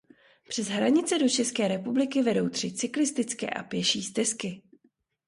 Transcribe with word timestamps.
Přes 0.47 0.67
hranice 0.67 1.19
do 1.19 1.29
České 1.29 1.67
republiky 1.67 2.21
vedou 2.21 2.49
tři 2.49 2.73
cyklistické 2.73 3.49
a 3.49 3.63
pěší 3.63 4.03
stezky. 4.03 4.61